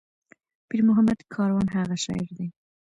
پير 0.67 0.81
محمد 0.89 1.19
کاروان 1.33 1.67
هغه 1.75 1.95
شاعر 2.05 2.29
دى 2.37 2.47